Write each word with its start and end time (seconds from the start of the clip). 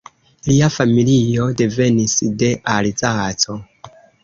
Lia 0.45 0.69
familio 0.75 1.45
devenis 1.61 2.17
de 2.41 2.51
Alzaco. 2.79 3.61